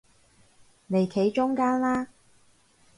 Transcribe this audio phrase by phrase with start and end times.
[0.89, 2.07] 嚟企中間啦